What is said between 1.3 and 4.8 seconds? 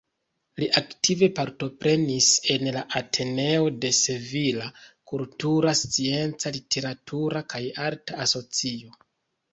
partoprenis en la "Ateneo de Sevilla",